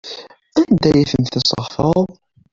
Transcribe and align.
Anda 0.61 0.89
ay 0.95 1.05
tent-tesseɣtaḍ? 1.11 1.97